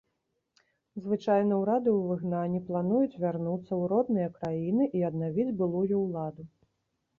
[1.03, 6.51] Звычайна ўрады ў выгнанні плануюць вярнуцца ў родныя краіны і аднавіць былую ўладу.